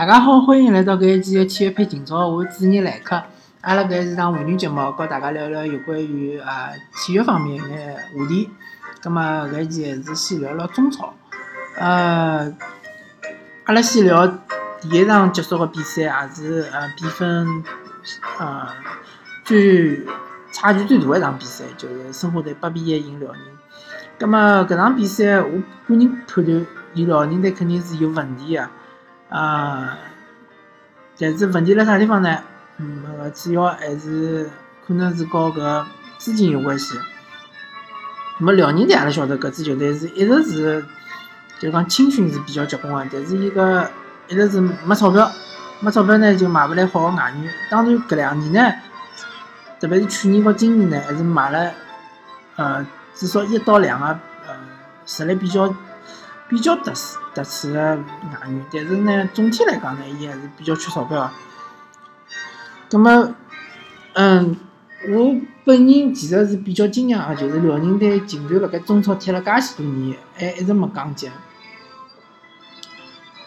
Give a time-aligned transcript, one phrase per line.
[0.00, 3.22] 大家好，欢迎来到搿一期的体育配今朝，我是主持人来客。
[3.60, 8.48] 阿拉搿是档妇女节目，和大家聊聊有关于啊体育方面眼话题。
[9.02, 11.12] 葛末搿一期还是先聊聊中超。
[11.76, 12.50] 呃，
[13.64, 14.26] 阿拉先聊
[14.80, 17.62] 第一场结束个比赛，也是呃比分
[18.38, 18.68] 呃
[19.44, 20.02] 最
[20.50, 23.42] 差距最大一场比赛，就是申花队八比一赢辽宁。
[24.18, 28.62] 葛末搿场比赛，我个人判断，伊辽宁队肯定是有问题个。
[28.62, 28.70] 啊，
[29.30, 29.96] 啊
[31.18, 32.38] 但是问题辣啥地方呢？
[32.78, 34.50] 嗯，主要还是
[34.86, 35.84] 可能是和搿
[36.18, 36.98] 资金有关系。
[38.38, 40.84] 那么辽宁队阿拉晓得，搿支球队是一直是，
[41.58, 43.88] 就讲青训是比较结棍个，但是伊个
[44.28, 45.30] 一直是没钞票，
[45.80, 47.54] 没钞票呢就买勿来好个外援。
[47.70, 48.74] 当然搿两年呢，
[49.78, 51.70] 特别是去年和今年呢，还是买了
[52.56, 54.54] 呃至少一到两个呃
[55.06, 55.72] 实力比较。
[56.50, 61.30] 比较特殊、特殊的外援，但是呢，总体来讲呢，伊还是比较缺钞票。
[62.90, 63.34] 葛么，
[64.14, 64.56] 嗯，
[65.10, 71.30] 我本人其实是比较惊讶个，就是辽宁队竟然辣盖中超踢了介许多年，还一直没降级。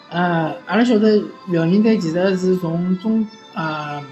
[0.08, 4.02] 呃，阿拉晓得辽宁队其实是从中呃，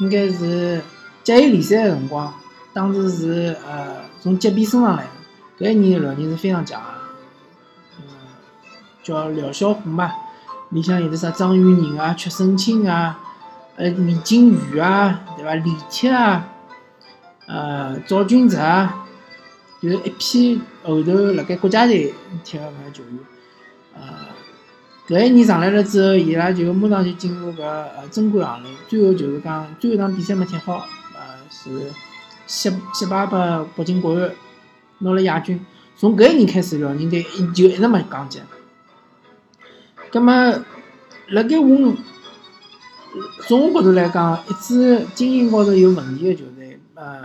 [0.00, 0.82] 应该是
[1.22, 2.34] 甲 A 联赛个辰光，
[2.72, 5.06] 当时是呃从级别升上来
[5.56, 6.95] 个，搿一年辽宁是非常强个。
[9.06, 10.10] 叫廖小虎嘛，
[10.70, 13.20] 里向有的啥张玉宁啊、曲胜清啊、
[13.76, 15.54] 呃李金羽啊，对伐？
[15.54, 16.48] 李铁啊，
[17.46, 19.06] 呃赵俊泽啊，
[19.80, 22.12] 就是一批后头辣盖国家队
[22.42, 23.18] 踢个搿球员。
[23.94, 24.02] 呃，
[25.06, 30.84] 搿一年上来了之后，伊拉就马上就进入搿呃正规行列，最后就是讲最后一场比赛没踢好，
[31.14, 31.92] 呃是
[32.48, 34.32] 惜惜败拨北京国安，
[34.98, 35.64] 拿了亚军。
[35.96, 38.40] 从搿一年开始，辽宁队就一直没降级。
[40.10, 40.64] 葛么，
[41.28, 41.94] 辣盖我
[43.46, 47.24] 从我角度来讲，一支经营高头有问题个球队，呃，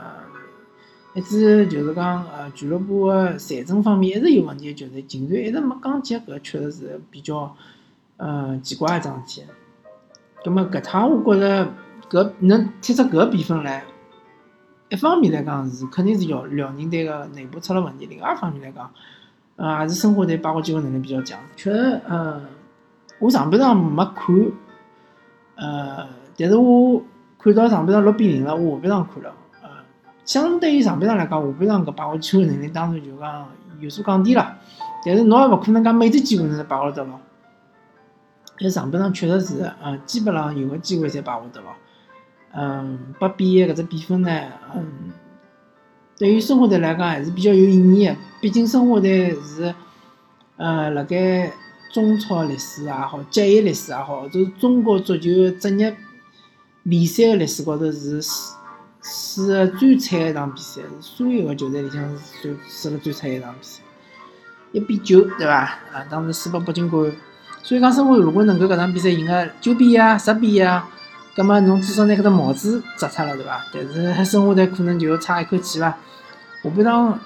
[1.13, 7.55] 一支就是讲呃俱乐部个财政方面一直有问题个球队，竟然一直没降级，搿确实是比较
[8.17, 9.47] 呃奇怪一桩事体。
[10.43, 11.73] 葛么搿趟我觉着
[12.09, 13.83] 搿能踢出搿个比分来，
[14.89, 18.91] 一方面来讲是肯定是辽辽宁队个内部出了问题，另外一方面来讲，
[19.57, 22.41] 呃还是申花队把握机会能力比较强，确实呃。
[23.21, 24.35] 我上半场没看，
[25.55, 27.03] 呃，但是我
[27.37, 29.69] 看到上半场六比零了，我下半场看了，呃，
[30.25, 33.47] 相对于上半场来讲，下半场搿把握机会能力当然就讲
[33.79, 34.57] 有所降低了。
[35.05, 37.19] 但是侬也勿可能讲每只机会侪把握得牢。
[38.57, 41.67] 但上半场确实是，呃，基本上有个机会侪把握得牢。
[42.53, 44.29] 嗯，八比一搿只比分呢，
[44.75, 45.11] 嗯，
[46.17, 49.75] 对于申花队来讲还是比较有意义的，毕竟申花队是，
[50.57, 51.51] 呃，辣盖。
[51.93, 55.97] 中超历史也好，职业历史也好，就是中国足球职业
[56.83, 58.21] 联赛个历史高头是
[59.03, 63.81] 输个最惨一场比赛，是所有个球队里向是最输了最惨一场比赛，
[64.71, 65.57] 一比九，对伐？
[65.93, 67.13] 啊，当时输拨北京国安。
[67.63, 70.89] 所以讲，申花如果能够搿场比赛赢个九比一、十比一啊，
[71.35, 73.63] 葛末侬至少拿搿只帽子摘脱了，对伐？
[73.73, 75.89] 但是申花队可能就差一口气伐。
[76.63, 77.19] 下半场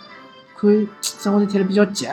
[0.58, 2.08] 看申花队踢得比较急。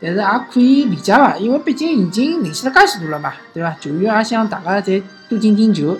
[0.00, 3.76] 但是也可以理解伐，因为毕竟已经联系了介许多了嘛，对伐？
[3.80, 5.98] 球员也想大家再多进进球，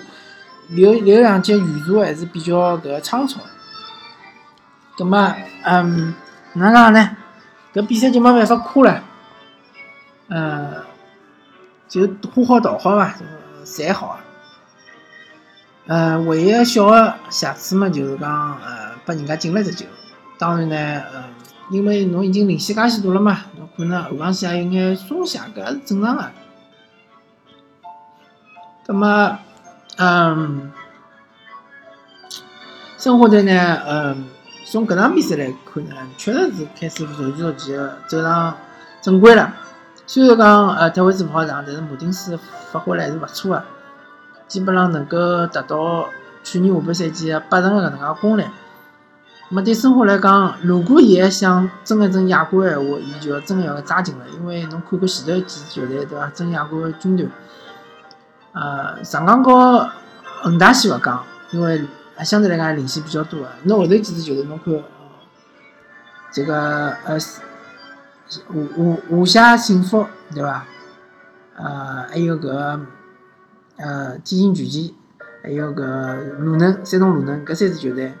[0.69, 3.41] 留留两节余数还是比较搿个仓促。
[4.97, 6.15] 葛末，嗯，
[6.53, 7.17] 哪能讲呢？
[7.73, 9.03] 搿比赛就没办法夸了，
[10.29, 10.75] 嗯，
[11.89, 13.15] 就花好倒好伐，
[13.65, 14.17] 侪好。
[15.87, 18.29] 呃，唯一小个瑕疵嘛，就是讲，
[18.61, 19.85] 呃，拨人家进了只球。
[20.37, 21.23] 当然呢，呃。
[21.69, 26.31] 因为侬已经领先介许多了嘛，侬可能后防线也有眼松懈，搿是正常个。
[28.87, 29.37] 葛末，
[29.97, 30.71] 嗯，
[32.97, 34.25] 申花队呢，嗯，
[34.65, 38.57] 从搿场比赛来看呢，确实是开始逐渐逐渐走上
[38.99, 39.53] 正轨了。
[40.07, 42.39] 虽然讲呃特维斯勿好上，但是马丁斯
[42.71, 43.63] 发挥了还是勿错个，
[44.47, 46.09] 基本上能够达到
[46.43, 48.43] 去年下半赛季八成个搿能介功力。
[49.55, 54.25] 么对申花来讲，如果伊还想争一争亚冠闲话，伊就要真要抓紧了。
[54.35, 56.27] 因为侬看看前头几支球队，对伐？
[56.27, 57.31] 争亚冠军团，
[58.53, 59.89] 呃，上港和
[60.43, 61.83] 恒大先勿讲，因为
[62.23, 63.47] 相对来讲领先比较多个。
[63.63, 64.83] 侬后头几支球队，侬看
[66.31, 67.17] 这个呃，
[68.47, 70.63] 华华华夏幸福，对伐？
[71.55, 72.79] 呃，还有个
[73.77, 74.93] 呃，天津权健，
[75.41, 78.13] 还有个鲁能，山东鲁能，搿三支球队。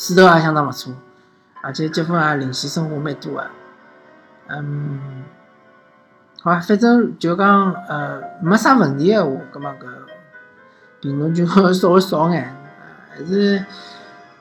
[0.00, 0.94] 势头也相当勿错，
[1.60, 3.46] 而且积分也领先申花蛮多个。
[4.48, 4.98] 嗯，
[6.40, 9.84] 好吧，反正就讲呃没啥问题个话，葛末搿
[11.02, 12.50] 评论就稍微少眼，
[13.10, 13.62] 还是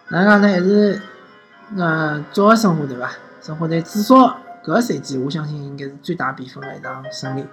[0.08, 0.48] 哪能讲呢？
[0.48, 1.02] 还是
[1.76, 3.12] 呃早个申花对伐？
[3.42, 4.16] 申花队至少
[4.64, 7.46] 搿个赛季，我相信应该是最大比分个一场胜利。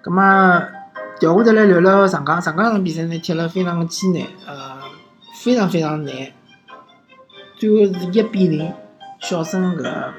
[0.00, 0.22] 葛末
[1.20, 4.78] 调过头来聊聊上港，上港场比赛呢踢了非常个艰难，呃，
[5.44, 6.14] 非常非常难，
[7.62, 8.72] 最后是一比零
[9.20, 10.12] 小胜搿呃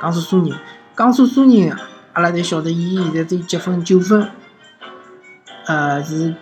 [0.00, 0.54] 江苏苏宁。
[0.96, 1.74] 江苏苏宁，
[2.12, 4.24] 阿拉侪晓得，伊现在只有积分九分，
[5.66, 6.32] 呃，是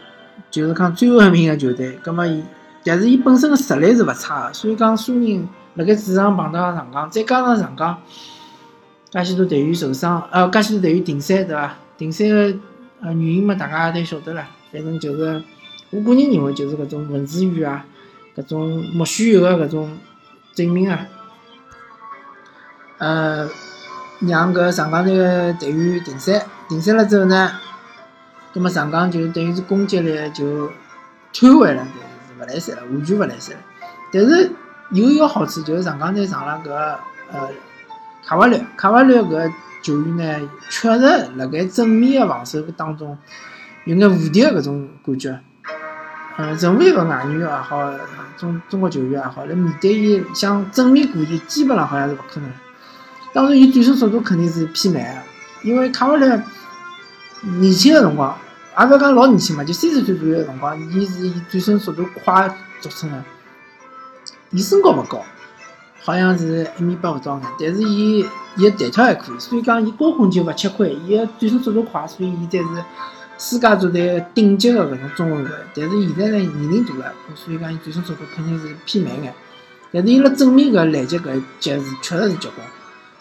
[0.51, 1.93] 就是讲最后一名个球队。
[2.03, 2.45] 葛末伊，
[2.85, 8.03] 但是伊本身个实力是勿差个，所以讲苏宁辣盖主场碰到上港，再加上上港，
[9.11, 11.75] 介许多队员受伤，呃，介许多队员停赛，对伐？
[11.97, 12.55] 停赛个
[13.01, 14.47] 呃原因嘛，大家侪晓得了。
[14.71, 15.43] 反正就是，
[15.89, 17.87] 我个人认为就是搿种文字狱啊，
[18.37, 19.99] 搿种莫须有个搿种
[20.55, 21.07] 证明啊，
[22.99, 23.49] 呃。
[24.25, 27.51] 让搿上港队个队员停赛，停赛了之后呢，
[28.55, 30.69] 葛末上港就等于是攻击力就
[31.33, 31.85] 瘫痪了，
[32.29, 33.59] 是勿来塞了，完全勿来塞了。
[34.13, 34.53] 但是
[34.93, 36.71] 有一个好处就是上港队上了搿
[37.33, 37.49] 呃
[38.25, 39.53] 卡瓦略，卡瓦略搿
[39.83, 43.19] 球员呢，确实辣盖正面个防守当中
[43.87, 45.41] 有眼无敌个搿种感觉。
[46.39, 47.91] 嗯，任何一个外援也好，
[48.39, 52.51] 中中国球员也好，来面对伊想正面过伊，基本上好像是勿可能。
[53.35, 55.23] 当然，伊转身速度肯定是偏慢，
[55.63, 56.43] 因为卡瓦略
[57.43, 58.35] 年轻个辰光，
[58.79, 63.23] 也勿要讲老年轻嘛，就三十岁左右个辰光，伊是以转身速度快著称的。
[64.51, 65.23] 伊身高勿高，
[66.03, 68.27] 好像是一米八勿到眼，但是伊
[68.57, 72.85] 伊个弹跳还可以，所以讲伊高空球勿吃亏，伊个转身速度快，所以伊才是
[73.45, 75.51] 世界足坛顶级个搿种中后卫。
[75.75, 79.35] 但是现在呢，年龄大了，所以讲伊转身速度肯定是偏慢眼。
[79.93, 82.65] 但是伊辣正面搿拦截搿脚是确实是结棍。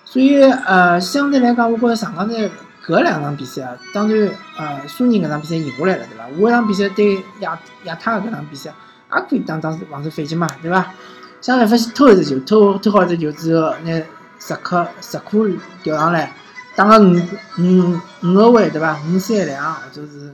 [0.06, 2.51] 所以，呃，相对来讲，我觉着上港队
[2.85, 6.25] 搿两场比赛啊，当然，呃，苏宁搿场比赛赢下来了，对伐？
[6.29, 8.71] 下一场比赛对亚亚泰搿场比赛，
[9.15, 10.94] 也可以当当防守反击嘛，对伐？
[11.41, 13.91] 相反，发现偷一只球，偷偷好一只球之后，拿
[14.39, 15.47] 石克石库
[15.81, 16.31] 调上来，
[16.75, 17.15] 打个五
[17.59, 18.97] 五五后卫，对伐？
[19.06, 20.33] 五三两或者是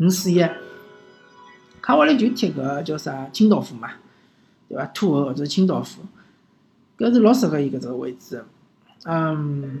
[0.00, 0.44] 五五四一，
[1.80, 3.90] 卡瓦里就踢搿叫啥清道夫嘛，
[4.68, 4.84] 对伐？
[4.86, 6.02] 突后或者清道夫，
[6.98, 8.44] 搿是老适合伊搿只位置。
[9.04, 9.80] 嗯，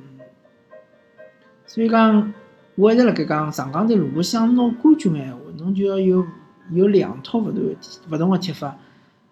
[1.66, 2.32] 所以讲，
[2.76, 6.24] 我一直辣盖讲，上港队如果想拿冠军个闲话，侬就要有
[6.70, 7.74] 有两套勿同
[8.10, 8.76] 勿同个踢法。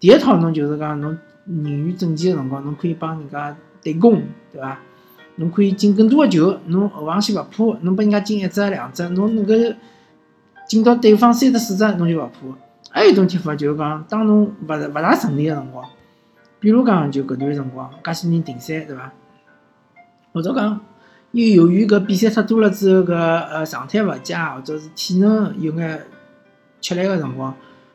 [0.00, 1.16] 第一套侬就是讲，侬
[1.46, 4.80] 人员整齐个辰光，侬可以帮人家对攻，对伐？
[5.36, 9.54] 侬可以进更多个球，侬后防线勿怕，侬拨人家进一只两只，侬能够
[10.68, 12.56] 进到对方三只四只，侬就勿怕。
[12.90, 15.84] 还有一种踢法就是讲，当侬勿勿大顺利个辰光，
[16.60, 19.12] 比如讲就搿段辰光，介许人停赛，对伐？
[20.32, 20.80] 或者讲，
[21.32, 26.06] 又由于搿比赛太多了之后，搿呃状态勿佳，或者是体能有眼
[26.80, 27.52] 吃力个辰光，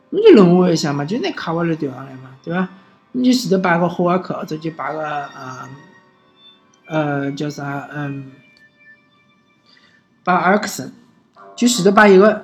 [0.10, 2.68] 侬就轮换一下嘛，就拿卡瓦略调上来嘛，对伐？
[3.14, 5.68] 你就前头摆个霍瓦克，或者就摆个呃
[6.90, 8.32] 呃叫啥嗯，
[10.24, 10.92] 把阿尔克森，
[11.56, 12.44] 就前头把一个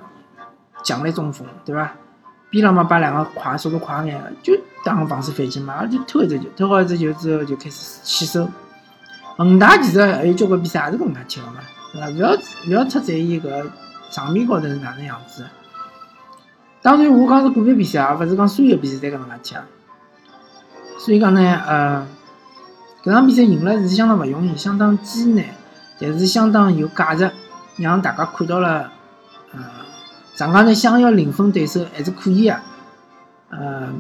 [0.84, 1.92] 强力中锋，对伐？
[2.52, 8.48] 边浪嘛把两个快速度快眼个，就打防守反击嘛，就偷一只球，偷好一只球之后就开始起手。
[9.36, 11.60] 恒大其实还有交关比赛也是搿能介踢个嘛，
[11.92, 12.08] 对伐？
[12.08, 12.32] 勿要
[12.68, 13.66] 勿要太在意搿
[14.12, 15.46] 场面高头是哪能样子。
[16.82, 19.56] 当然，我讲是个别比赛啊，勿是讲所有比赛侪搿能介踢。
[21.00, 22.08] 所以讲呢，呃，
[23.06, 25.46] 搿场比赛赢了是相当勿容易，相当艰难，
[26.02, 27.32] 但是相当有价值，
[27.78, 28.92] 让大家看到了，
[29.54, 29.60] 呃，
[30.34, 32.58] 上港呢想要零封对手还是可以个。
[33.50, 33.94] 呃，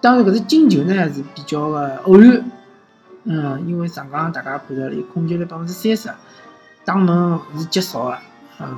[0.00, 2.44] 当然搿只进球呢是比较个偶然。
[3.24, 6.10] 嗯，因为上港大家看到了，有控球率百分之三十，
[6.84, 8.18] 打门是极少个。
[8.60, 8.68] 嗯，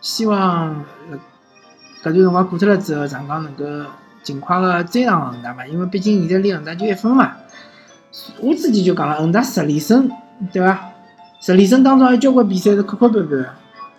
[0.00, 0.84] 希望
[2.02, 3.64] 搿段辰光过脱了之后，上港能够
[4.24, 5.64] 尽快个追上恒大嘛。
[5.64, 7.36] 因为毕竟现在离恒大就一分嘛。
[8.40, 10.10] 我之前就讲了，恒大十连胜，
[10.52, 10.92] 对伐？
[11.40, 13.46] 十连胜当中还有交关比赛是磕磕绊绊，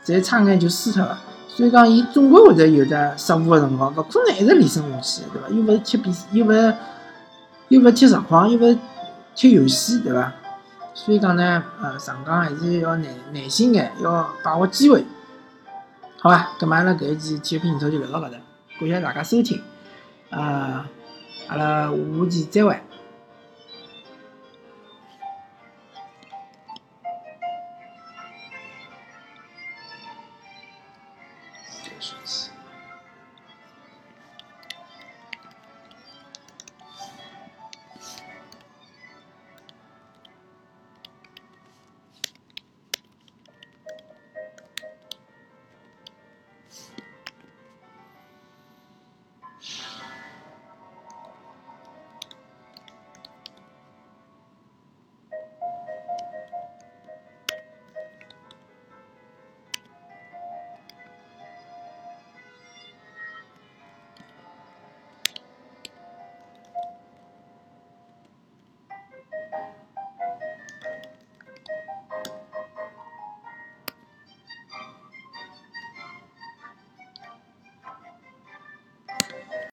[0.04, 1.20] 再差眼就输脱了。
[1.48, 5.50] 所以讲，伊总归会得有的失误个辰光，勿可能一直连胜下去，对伐？
[5.50, 6.76] 又勿是踢比，又勿是
[7.70, 8.78] 又勿是踢实况，又勿是。
[9.36, 10.34] 踢游戏对伐？
[10.96, 15.06] 所以讲呢，呃，上港还是要耐耐心眼，要把握机会，
[16.20, 16.54] 好吧？
[16.60, 18.38] 咁阿拉搿一期体育频道就聊到搿搭，
[18.80, 19.62] 感谢大家收听，
[20.32, 20.84] 呃，
[21.50, 22.82] 阿拉下期再会。